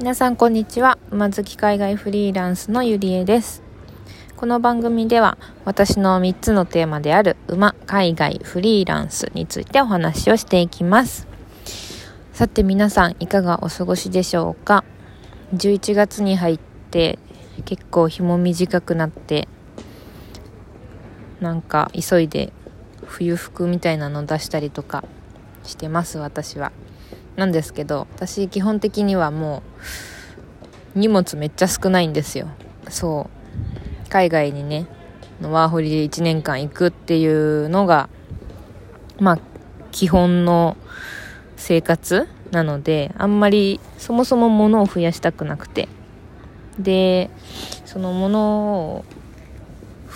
[0.00, 0.96] 皆さんこんにちは。
[1.10, 3.62] 馬好き海外フリーランスのゆりえです。
[4.34, 11.28] この番組では私の3つのテーマである馬海外フリーランスについてお話をしていきます。
[12.32, 14.84] さて皆さんいかがお過ごしでしょうか
[15.52, 16.58] ？11月に入っ
[16.90, 17.18] て
[17.66, 19.48] 結構日も短くなって
[21.42, 22.54] なんか急いで
[23.04, 25.04] 冬服みたいなの出したりとか
[25.62, 26.72] してます私は。
[27.36, 29.62] なんですけど私基本的にはも
[30.94, 32.48] う荷物めっちゃ少ないんですよ。
[32.88, 33.28] そ
[34.06, 34.10] う。
[34.10, 34.86] 海外にね
[35.40, 38.08] ワーホリで1年間行くっていうのが
[39.20, 39.38] まあ
[39.92, 40.76] 基本の
[41.56, 45.88] 生活なのであんまりそもそも物を増やしたくなくて。
[46.78, 47.30] で
[47.84, 49.04] その物を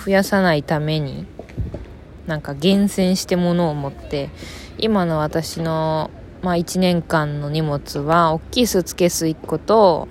[0.04, 1.26] 増やさないために
[2.26, 4.30] なんか厳選して物を持って
[4.78, 6.10] 今の私の
[6.44, 10.08] まあ、1年間の荷物は大きいスーツケース1個と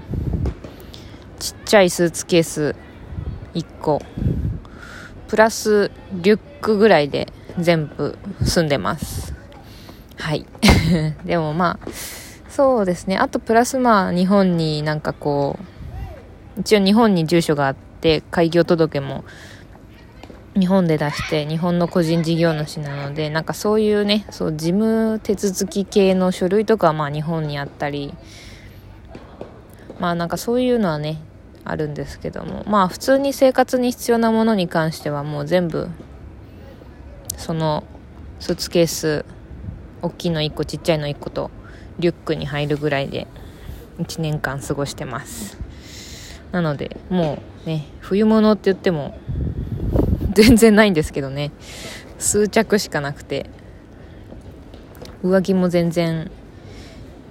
[1.38, 2.76] ちっちゃいスーツケース
[3.54, 4.02] 1個。
[5.28, 9.36] プラスリュックぐらいで全部済んでます。
[10.18, 10.48] はい。
[11.24, 11.88] でもまあ
[12.50, 13.16] そうですね。
[13.18, 15.60] あとプラスまあ日本になんかこ
[16.58, 19.24] う一応日本に住所があって開業届も
[20.56, 28.14] 日本で出して日本の個人事業主なのでなんかそういうねそう事務手続き系の書類とかはまあ日本にあったり
[30.00, 31.20] まあなんかそういうのはね
[31.66, 35.90] あるんですけどもまあ普通に生活に必要なものに関してはもう全部
[37.38, 37.84] その
[38.40, 39.26] スーツケース
[40.02, 41.50] 大きいの1個ちっちゃいの1個と
[41.98, 43.28] リュックに入るぐらいで
[44.00, 45.58] 1年間過ごしてます。
[46.52, 49.18] なのでもうね冬物って言っても
[50.34, 51.52] 全然ないんですけどね。
[52.20, 53.50] 数着しかなくて。
[55.24, 56.30] 上着も全然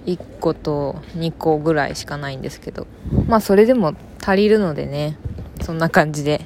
[0.07, 2.87] 1個と2個ぐらいしかないんですけど。
[3.27, 5.17] まあそれでも足りるのでね。
[5.61, 6.45] そんな感じで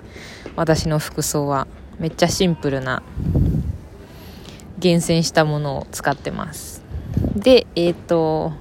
[0.55, 1.67] 私の服装は
[1.99, 3.01] めっちゃシンプルな
[4.77, 6.83] 厳選したものを使ってます。
[7.35, 8.53] でえっ、ー、と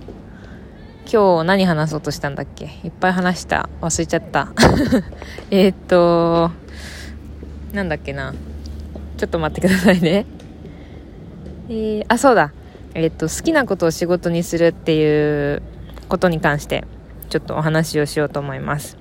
[1.10, 2.66] 今日何話そうとしたんだっけ？
[2.84, 3.68] いっぱい話した。
[3.82, 4.48] 忘れちゃった。
[5.50, 6.50] えっと
[7.76, 8.34] なんだっけな。
[9.18, 10.26] ちょっと待ってくださいね。
[11.68, 12.52] えー、あ、そうだ。
[12.94, 15.62] えっ、と、好きなことを仕事にするっていう
[16.08, 16.84] ことに関して、
[17.28, 18.96] ちょっとお話をしようと思います。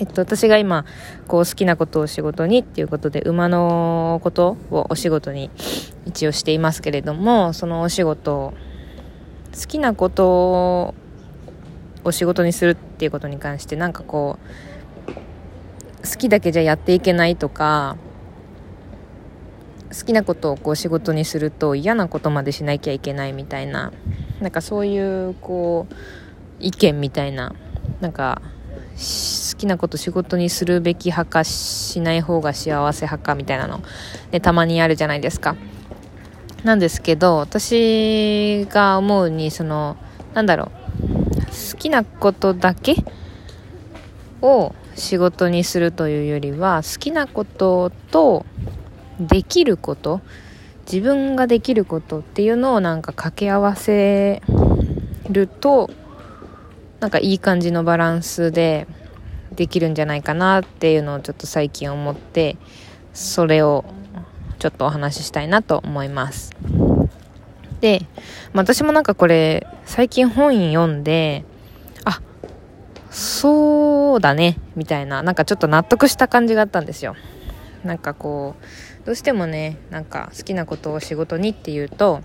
[0.00, 0.84] えっと、私が今、
[1.28, 5.50] こう、好きなことを仕事にっていうことで、馬のことをお仕事に
[6.04, 8.52] 一応していますけれども、そのお仕事、
[9.54, 10.94] 好きなこと
[12.04, 14.67] を仕事にするっていうことに関して、なんかこう、
[16.02, 17.96] 好きだけじゃやっていけないとか
[19.90, 23.92] 好きなことをこう仕事にすると嫌なことまでしなきゃいけないみたいな
[24.40, 25.94] なんかそういうこう
[26.60, 27.54] 意見みたいな
[28.00, 28.42] なんか
[28.98, 33.80] 好きなこと仕事にするべき派かしない方が幸せ派かみたいなの、
[34.30, 35.56] ね、たまにあるじゃないですか。
[36.64, 39.96] なんですけど私が思うにその
[40.34, 40.68] なんだろう
[41.46, 42.96] 好きなことだけ
[44.42, 48.44] を仕事にするというよりは好きなことと
[49.20, 50.20] できること
[50.90, 54.42] 自分ができることっていうのをなんか掛け合わせ
[55.28, 55.90] ると
[57.00, 58.86] なんかいい感じのバランスで
[59.54, 62.56] できるんじゃないかなっていうのをちょっと最近思って
[63.12, 63.84] それを
[64.58, 66.52] ちょっとお話ししたいなと思います。
[67.80, 68.02] で、
[68.54, 71.44] 私もなんかこれ最近本読んで
[73.10, 77.16] そうだね、みたいな、なんかちょっと納得した感じがあったんですよ。
[77.84, 78.54] なんかこ
[79.02, 82.20] う、どうしてもね、なんか好きなことを仕事にっていうと、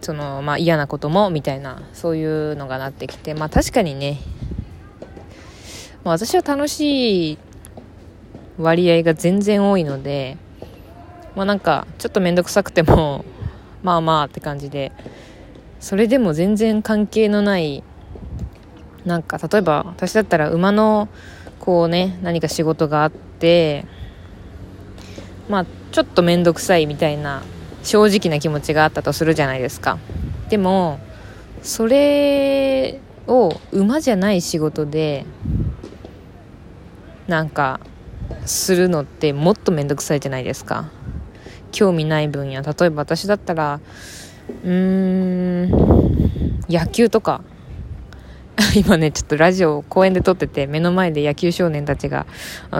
[0.00, 4.18] その、まあ嫌なことも、みたいな、そういうのがなってきて、まあ確かにね、
[6.04, 7.38] ま、私は楽しい
[8.58, 10.36] 割合が全然多いので、
[11.34, 13.24] まあなんか、ちょっと面倒くさくても、
[13.82, 14.92] まあまあって感じで、
[15.80, 17.82] それでも全然関係のない
[19.06, 21.08] なんか例えば私だったら馬の
[21.60, 23.86] こうね何か仕事があって
[25.48, 27.42] まあちょっと面倒くさいみたいな
[27.84, 29.98] 正直な気持ちがあったとするじゃないですか。
[30.48, 30.98] でも
[31.62, 35.24] それを馬じゃない仕事で
[37.28, 37.80] なんか
[38.44, 40.90] するのってもっと面倒くさいじゃないですか。
[41.70, 42.62] 興味ない分野。
[42.62, 43.80] 例えば私だったら
[44.64, 45.70] うーん
[46.68, 47.42] 野球とか。
[48.74, 52.26] 今ね、ちょっとラジオを公園で撮ってて、目の前で野球少年たちが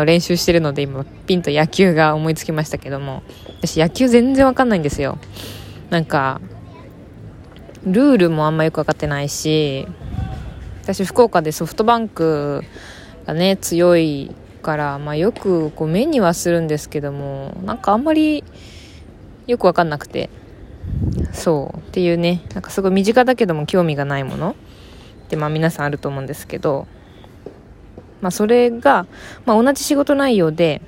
[0.06, 3.22] 練習してるので、今、ピンと野球が思いつきましたけども、
[3.60, 5.18] 私野球全然わかんないんですよ。
[5.90, 6.40] なんか、
[7.84, 9.86] ルールもあんまよくわかってないし、
[10.82, 12.62] 私福岡でソフトバンク
[13.26, 14.30] がね強い
[14.62, 18.44] から、まあ、よくこう目にはするんですけどもなんかあんまり
[19.46, 20.30] よく分かんなくて。
[21.32, 21.78] そう。
[21.78, 22.42] っていうね。
[22.54, 24.56] なんかすごい身近だけども興味がないもの。
[25.26, 26.86] ってまあ皆さんあると思うんですけど、
[28.20, 29.06] まあ、それが、
[29.44, 30.80] まあ、同じ仕事内容で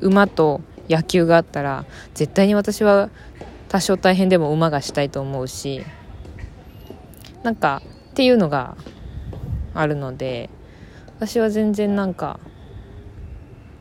[0.00, 1.84] 馬と野球があったら
[2.14, 3.10] 絶対に私は
[3.68, 5.84] 多少大変でも馬がしたいと思うし
[7.42, 8.76] なんかっていうのが
[9.74, 10.48] あるので
[11.16, 12.40] 私は全然なんか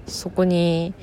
[0.07, 0.93] そこに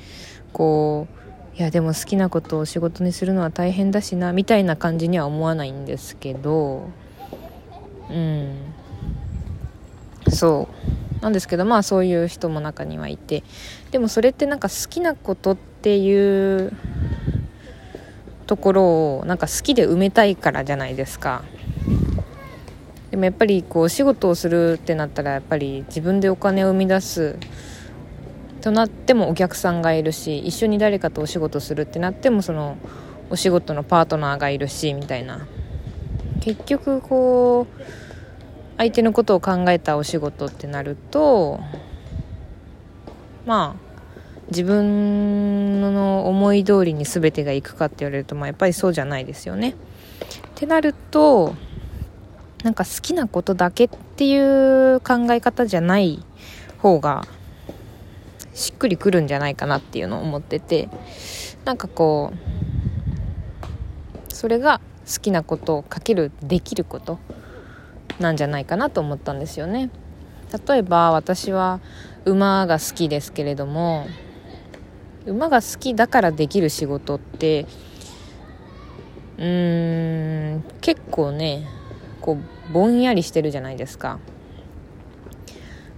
[0.51, 1.07] こ
[1.55, 6.89] ういやでも好きなことを仕事にするのは大変だしなみたいな感じには思わないんですけど
[8.09, 8.73] うん。
[10.29, 10.67] そ
[11.19, 11.23] う。
[11.23, 13.43] なんですけどまあそういう人も中にはいて。
[13.91, 16.73] でもそれってなんか好きなことっていう
[18.45, 18.83] ところ
[19.19, 21.43] をなんか好きで埋めたいからじゃないですか。
[23.09, 27.37] でもやっぱりこう仕事をするってなったらやっぱり自分でお金を生み出す。
[28.61, 32.77] となってもお客さんがいるし一緒に誰かとお仕事するってなってもその
[33.29, 35.45] お仕事のパートナーがいるしみたいな。
[36.41, 38.02] 結局こう
[38.77, 41.59] 相手のことを考えたお仕事ってなると
[43.45, 43.93] まあ
[44.49, 49.71] 自分の思い通りに全てがいくかって言われると、まあ、やっぱりそうじゃないですよね。
[49.71, 49.75] っ
[50.55, 51.55] てなると
[52.63, 56.23] なんか好きなことだけっていう考え方じゃない
[56.77, 57.25] 方が
[58.53, 60.87] しっくりくるんじゃないかなっていうのを思ってて
[61.65, 62.31] なんかこ
[64.29, 64.79] うそれが
[65.11, 67.19] 好きなことをかけるできること
[68.19, 69.89] なんじゃないかなと思ったんですよね。
[70.67, 71.79] 例えば私は
[72.25, 74.05] 馬が好きですけれども
[75.25, 77.65] 馬が好きだからできる仕事って
[79.37, 81.67] うーん結構ね
[82.21, 82.37] こ
[82.69, 84.19] うぼんやりしてるじゃないですか。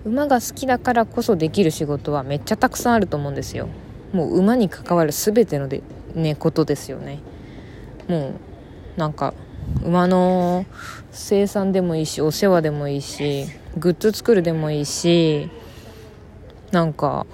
[0.06, 3.68] 馬が好きだからこそできる仕事はめっちゃたくさんあると思うんですよ。
[4.14, 5.82] もう馬に関わる全てので、
[6.14, 7.20] ね、ことですよね。
[8.08, 8.34] も
[8.98, 9.34] うなんか
[9.84, 10.66] 馬の
[11.12, 13.46] 生産でもいいしお世話でもいいし
[13.78, 15.50] グッズ作るでもいいし
[16.72, 17.26] なんか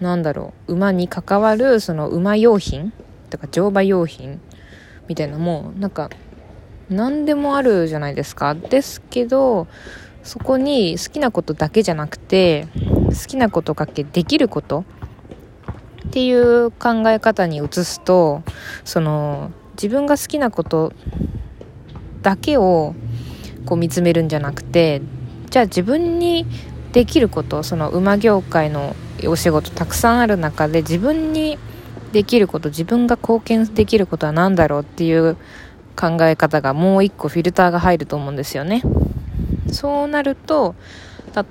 [0.00, 2.92] なんだろう馬に関わるその馬用品
[3.30, 4.40] とか乗馬用品
[5.08, 6.10] みたいなもうなんか
[6.90, 8.54] 何でもあるじゃないですか。
[8.54, 9.66] ですけど、
[10.22, 12.68] そこに好きなことだけじゃなくて、
[13.08, 14.84] 好きなことかけできること
[16.08, 18.42] っていう考え方に移すと、
[18.84, 20.92] その、自分が好きなこと
[22.22, 22.94] だけを
[23.66, 25.02] こう見つめるんじゃなくて、
[25.50, 26.46] じゃあ自分に
[26.92, 28.94] できること、その馬業界の
[29.26, 31.58] お仕事たくさんある中で自分に
[32.12, 35.36] できること、自分が貢献できることは何だろうっていう
[35.96, 38.82] 考え方がもう一個フィルターが入ると思うんですよね。
[39.72, 40.74] そうなると、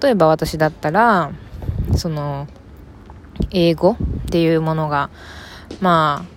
[0.02, 1.32] 例えば私だったら、
[1.96, 2.48] その、
[3.52, 5.10] 英語っていうものが、
[5.82, 6.33] まあ、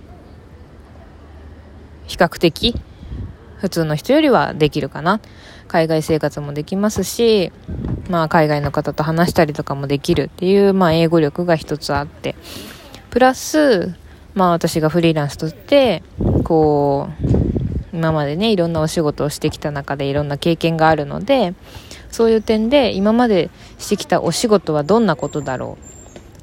[2.07, 2.75] 比較的、
[3.59, 5.21] 普通の人よりはできるかな。
[5.69, 7.53] 海外生活もできますし、
[8.09, 12.37] まあ、海外の方と話したりとかもできるっていう、まあ、英語力が一つあって、
[13.11, 13.95] プラス、
[14.35, 16.03] まあ、私がフリーランスとして、
[16.45, 17.47] こう、
[17.97, 21.55] 今までねいろんなお仕事をしてきた中でいろんな経験があるので
[22.11, 25.79] そういう点で今までしてきたお仕事はどんなことだろ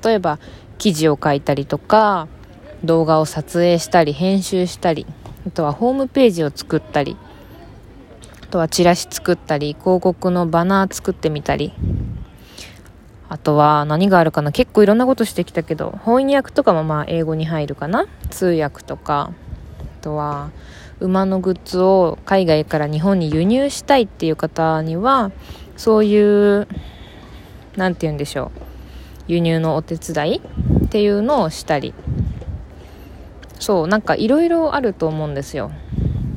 [0.02, 0.40] う例えば
[0.80, 2.28] 記事を書いたりとか
[2.84, 5.06] 動画を撮影したり編集したり
[5.46, 7.18] あとはホームページを作ったり
[8.42, 11.74] あとはチラシ作ったり広告のバナー作ってみたり
[13.30, 14.52] あとは何があるかな。
[14.52, 18.06] 結構いろんなことしてきたけど翻訳とかもまあ英語に入るかな。
[18.30, 19.32] 通訳とか
[20.02, 20.52] あとは
[21.00, 25.32] 馬のグッズを海外から日本に輸入したいっていう方には
[25.78, 26.68] そういう
[27.76, 28.62] 何て言うんでしょう。
[29.28, 30.42] 輸入のお手伝い
[30.86, 31.96] っていうのをしたり。
[33.64, 35.72] そうなんかいろいろあると思うんですよ。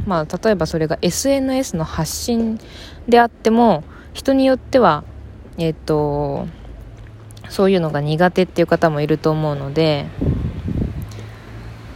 [0.07, 2.61] まあ例えばそれが SNS の発信
[3.09, 5.03] であっても人によっては
[5.59, 6.47] えっ、と
[7.49, 10.07] そういうのが苦手っていう方もいると思うので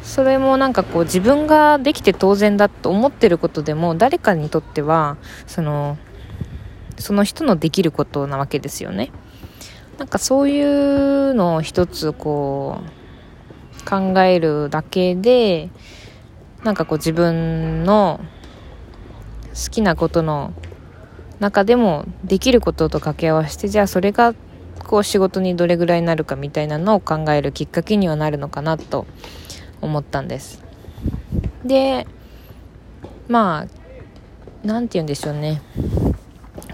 [0.02, 5.96] それもなんかこう自分ができて当然だと思ってることでも誰かにとってはその
[6.98, 9.12] その人のできることなわけですよね。
[9.96, 12.99] なんかそういうのを一つこう
[13.84, 15.70] 考えるだけで
[16.64, 18.20] なんかこう自分の
[19.50, 20.52] 好きなことの
[21.38, 24.34] 中でもできることと掛け合わせてじゃあそれが
[24.86, 29.06] こう仕事にどれぐらいになるかみたいなのを考えるきっかけにはなるのかなと
[29.80, 30.62] 思ったんです。
[31.64, 32.06] で
[33.28, 33.66] まあ
[34.62, 35.62] 何て言うんでしょうね。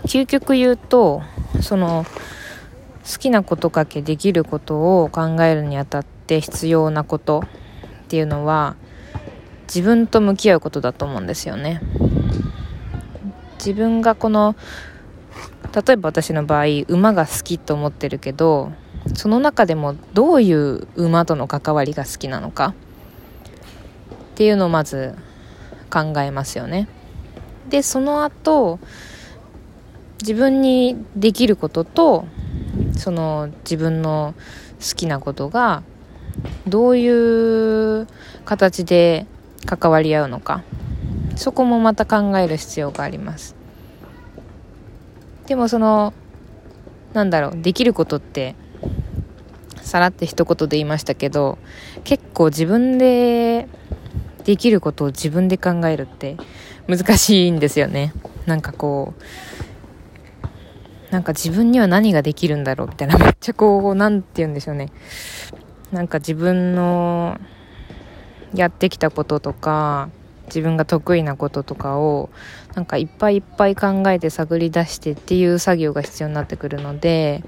[0.05, 1.23] 究極言うと
[1.61, 2.05] その
[3.05, 7.43] 好きなことかけできることを考えるにあたって必要なこと
[8.05, 8.77] っていうのは
[9.67, 11.81] 自分と向き合うことだと思うんですよね。
[13.59, 14.55] 自分がこの
[15.75, 18.73] 例えば私の場合馬が好きと思ってるけど
[19.15, 22.75] その中でもどういう馬との関わりが好きなのか？
[24.35, 25.15] っていうのをまず
[25.91, 26.89] 考えますよね。
[27.69, 28.79] でその後
[30.21, 32.27] 自分にできることと
[32.97, 34.35] その自分の
[34.81, 35.83] 好きなことが
[36.67, 38.07] どういう
[38.45, 39.27] 形で
[39.67, 40.63] 関わり合うのか。
[41.37, 43.55] そこもまた考える必要があります。
[45.47, 46.13] でもその
[47.13, 48.57] なんだろうできることって
[49.83, 51.59] さらって一言で言いましたけど
[52.05, 53.69] 結構自分で
[54.45, 56.37] できることを自分で考えるって
[56.89, 58.13] 難しいんですよね。
[58.47, 59.15] なんかこ
[61.11, 64.91] うなんか自分には何ができるんだろうみたいなめっちゃこう何て言うんでしょうね。
[65.93, 67.41] なんか自分の
[68.55, 70.09] やってきたこととか
[70.47, 72.31] 自分が得意なこととかを
[72.75, 77.43] なんかいっぱいいっぱい考えて探り出してっていう作業が必要になってくるので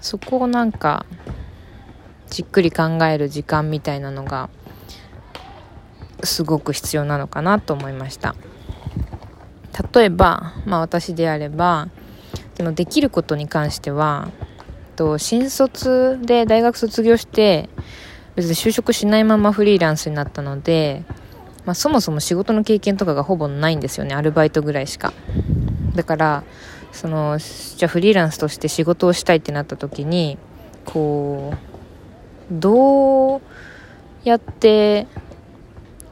[0.00, 1.06] そこをなんか
[2.28, 4.50] じっくり考える時間みたいなのが
[6.22, 8.34] すごく必要なのかなと思いました。
[9.94, 11.88] 例えば、まあ、私であれば
[12.56, 14.30] そのできることに関しては
[14.96, 17.68] と新卒で大学卒業して
[18.34, 21.04] 別に就職しないままフリーランスになったので、
[21.64, 25.12] まあ、そもそも仕事の経験とかがほぼないんですよねアルバイトぐらいしか。
[25.94, 26.44] だから
[26.92, 30.38] そのじゃあフリーランスとして仕事をしたいってなった時に
[30.84, 31.56] こう
[32.50, 33.40] どう
[34.24, 35.06] やって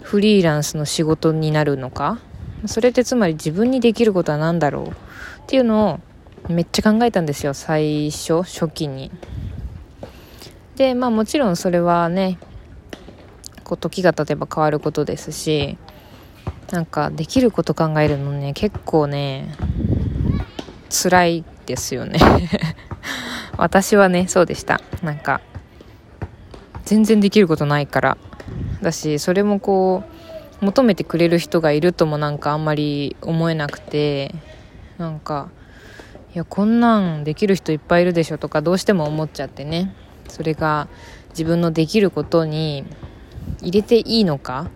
[0.03, 2.19] フリーランスの仕事になるのか。
[2.67, 4.93] それってつまり自分にできることは何だろうっ
[5.47, 6.01] ていうのを
[6.49, 9.11] めっちゃ考えたんですよ最初初期に。
[10.77, 12.39] でまあもちろんそれはね
[13.63, 15.79] こう時が経てば変わることですし
[16.71, 19.55] なんかできること考えるのね結構ね
[20.91, 22.21] 辛いですよね。
[23.57, 24.81] 私はねそうでした。
[25.03, 25.41] なんか
[26.85, 28.19] 全然できることないから。
[28.83, 30.05] だしそれもこ
[30.61, 34.35] う求めてくれる人がいるともなんかあんまり思えなくて
[34.99, 35.49] なんか
[36.35, 39.95] いやこんなんできる人いっぱいいるでしょとかどうしても思っちゃってね。
[40.29, 40.89] それが
[41.29, 42.85] 自分のできることに
[43.61, 44.69] 入れていいのか？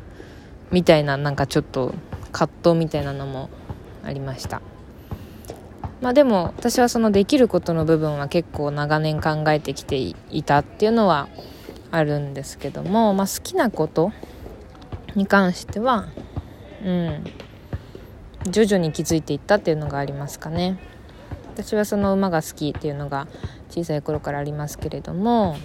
[0.71, 1.95] みたいななんかちょっと
[2.31, 3.51] 葛藤みたいなのも
[4.05, 4.63] ありました。
[6.01, 11.29] まあでも私はそのできることの部分は結構長年考えてきていたっていうのは
[11.91, 14.13] あるんですけども、まあ、好きなこと
[15.17, 16.07] に関しては
[16.85, 17.25] うん。
[18.49, 20.79] 徐々に気づいていったっていうのがありますかね。
[21.59, 23.27] 私はその馬が好きっていうのが
[23.69, 25.57] 小さい頃からありますけれども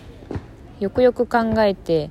[0.79, 2.09] よくよく考えて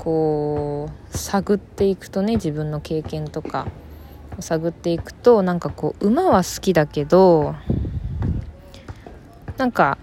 [0.00, 3.68] こう探っていくとね自分の経験とか
[4.40, 7.54] 探っていくとなんかこう馬は好きだけど
[9.56, 9.98] なんか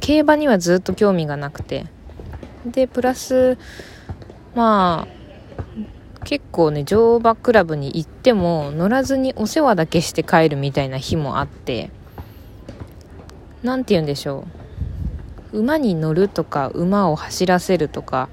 [0.00, 1.86] 競馬にはずっと興味がなくて
[2.66, 3.58] でプラス
[4.56, 11.92] まあ結構ね乗馬クラブに行っても乗らずにお世話だけして帰るみたいな日もあって
[13.62, 14.44] 何て言うんでしょ
[15.52, 15.58] う。
[15.60, 18.28] 馬に乗るとか馬を走らせるとか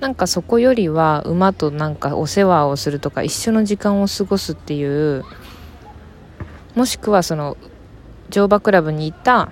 [0.00, 5.24] なんかそこよりは馬となんかお世話をするとか一緒の時間を過ごすっていう
[6.76, 7.56] もしくはその
[8.30, 9.50] 乗馬クラブにいた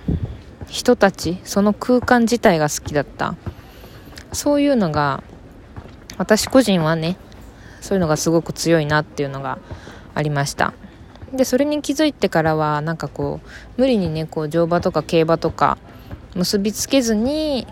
[0.68, 3.34] 人たちその空間自体が好きだった。
[4.32, 5.22] そういうのが
[6.18, 7.16] 私個人はね
[7.80, 9.58] そういうのがすごく強いなっていうのが
[10.14, 10.74] ありました。
[11.36, 15.78] でそれに気づいてからはなんかこう無理にねこう乗馬とか競馬とか
[16.34, 17.66] 結びつけずに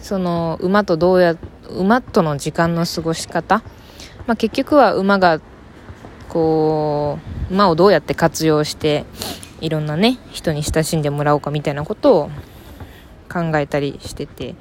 [0.00, 1.36] その馬とどうや
[1.70, 3.62] 馬との時間の過ごし方、
[4.26, 5.40] まあ、結局は馬が
[6.28, 7.18] こ
[7.50, 9.04] う馬をどうやって活用して
[9.60, 12.30] いろんなね人に親しんでもらおうかみたいなことを
[13.32, 14.54] 考えたりしてて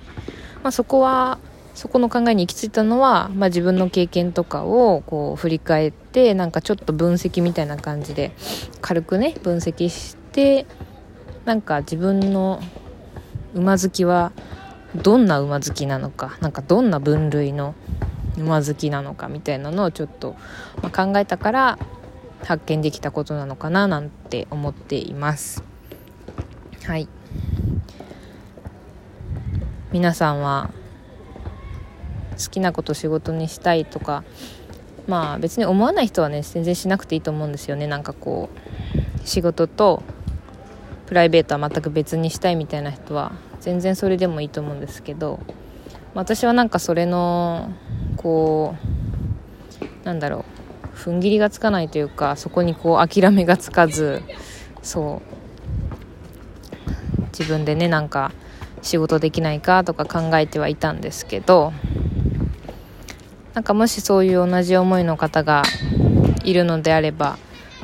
[0.63, 1.39] まあ、そこは
[1.81, 8.33] そこの考えに行き着いたのは、まあ、自分の経験とかをこう振り返ってなんかちょっと分析みたいな感じで
[8.81, 10.67] 軽くね分析して
[11.43, 12.61] なんか自分の
[13.55, 14.31] 馬好きは
[14.93, 17.73] どんな馬好きなのかなんかどんな分類の
[18.37, 20.35] 馬好きなのかみたいなのをちょっと、
[20.83, 21.79] まあ、考えたから
[22.43, 25.63] 発見できたことなのかななんて思っています。
[26.83, 27.07] はい。
[29.91, 30.69] 皆さんは
[32.41, 34.23] 好きなこと仕事にしたいとか
[35.07, 37.87] まあ別に思わない人はね全然しなくていいと思うんですよね。
[37.87, 40.03] なんかこう仕事と
[41.07, 45.39] プライベートは全く別にしたいみたいな人は全然それでもいいと思うんですけど
[46.13, 47.71] 私はなんかそれの
[48.15, 48.75] こ
[50.03, 50.45] うなんだろ
[50.95, 54.21] う踏ん切りがつかないというかそこにこう諦めがつかず
[54.81, 58.31] そう自分でねなんか
[58.81, 61.73] 仕事できないかとか考えてはいたんですけど
[63.53, 65.63] なんかもしそういう同じ思いの方が
[66.43, 67.37] いるのであれば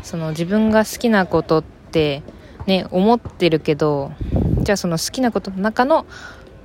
[0.04, 2.24] その自分が好きなことって
[2.66, 4.12] ね思ってるけど
[4.62, 6.06] じゃあその好きなことの中の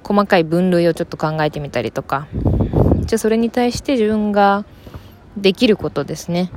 [0.04, 2.28] 細かい分類をちょっと考えてみたりとか
[3.06, 4.64] じゃあそれに対して自分が
[5.36, 6.50] できることですね。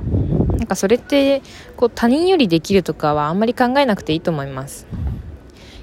[0.58, 1.42] なんかそれって
[1.76, 4.86] こう他人よりできるとかはあんまり考えなくていいと思います。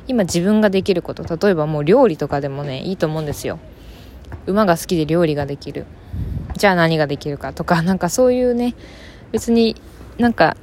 [0.07, 3.59] 今自分ができること例えばもう料理とかでもねいいと思うんですよ。
[4.45, 5.85] 馬が好きで料理ができる。
[6.55, 8.75] じゃあ何ができるかとかなんかそういうね
[9.31, 9.75] 別に
[10.17, 10.55] なんか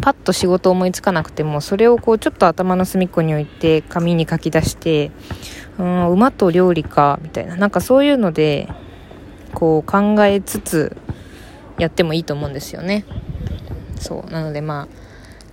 [0.00, 5.10] パッと仕事思いつかなくてもそれをこうちょっと頭の隅っこに置いて紙に書き出して
[5.78, 8.68] うん馬と料理かみたいななんかそういうので
[9.52, 10.96] こう考えつつ
[11.78, 13.04] やってもいいと思うんですよね。
[14.00, 14.88] そうなのでまあ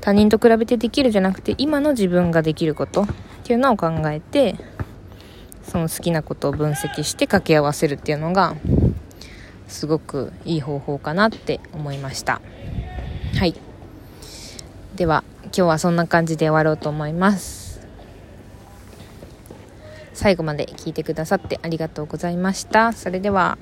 [0.01, 3.07] 他人と比べてできるじゃなくて今の自分ができることっ
[3.43, 4.55] ていうのを考えて
[5.63, 8.55] その好きなことを分析して掛け合わせるっていうのが
[9.71, 12.41] すごくいい方法かなって思いました。
[13.39, 13.55] はい。
[14.95, 17.79] では今日はそんな感じで終わろうと思います。
[20.13, 22.91] 最後まで聞いてくださってありがとうございました。
[22.91, 23.57] それでは。